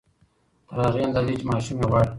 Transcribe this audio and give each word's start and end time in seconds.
تر 0.67 0.77
هغې 0.87 1.01
اندازې 1.07 1.33
چې 1.39 1.45
ماشوم 1.51 1.77
يې 1.81 1.87
غواړي 1.89 2.09